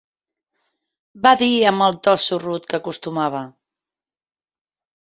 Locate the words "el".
1.89-1.99